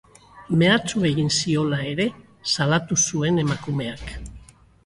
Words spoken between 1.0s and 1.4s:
egin